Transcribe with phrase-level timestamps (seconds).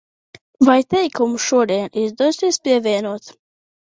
[0.69, 3.31] Vai teikumu šodien izdosies pievienot?